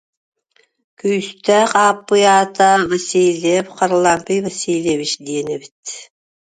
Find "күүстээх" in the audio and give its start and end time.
0.99-1.69